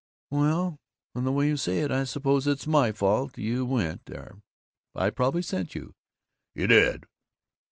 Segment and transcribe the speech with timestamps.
[0.31, 0.79] "Well
[1.13, 4.39] From the way you say it, I suppose it's my fault you went there!
[4.95, 5.93] I probably sent you!"
[6.55, 7.05] "You did!"